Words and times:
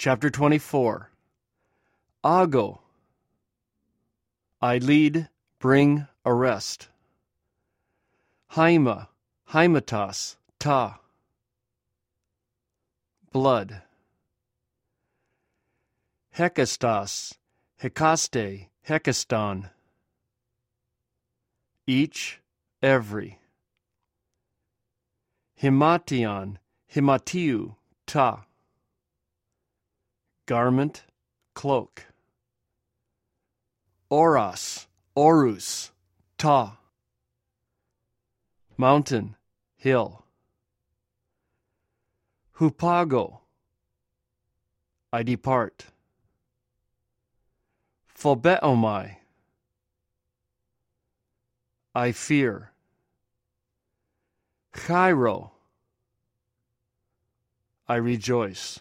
Chapter 0.00 0.30
24 0.30 1.10
Ago 2.22 2.78
I 4.62 4.78
lead, 4.78 5.28
bring, 5.58 6.06
arrest. 6.24 6.86
Haima, 8.52 9.08
Haimatas, 9.50 10.36
Ta. 10.60 11.00
Blood. 13.32 13.82
Hekastas, 16.36 17.34
Hekaste, 17.82 18.68
Hekastan. 18.88 19.70
Each, 21.88 22.38
every. 22.80 23.40
Himation, 25.60 26.58
Himatiu, 26.94 27.74
Ta. 28.06 28.44
Garment, 30.48 31.02
cloak. 31.52 32.06
Oras, 34.10 34.86
Orus, 35.14 35.90
Ta. 36.38 36.78
Mountain, 38.78 39.36
hill. 39.76 40.24
Hupago, 42.52 43.40
I 45.12 45.22
depart. 45.22 45.84
Phobeomai, 48.18 49.16
I 51.94 52.12
fear. 52.12 52.72
Chairo, 54.74 55.50
I 57.86 57.96
rejoice. 57.96 58.80